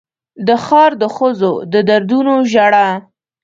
د 0.47 0.49
ښار 0.65 0.91
د 1.01 1.03
ښځو 1.15 1.51
د 1.73 1.75
دردونو 1.87 2.35
ژړا 2.51 2.87